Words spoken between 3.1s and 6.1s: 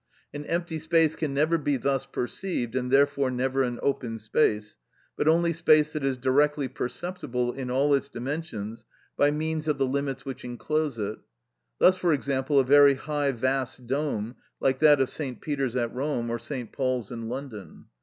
never an open space, but only space that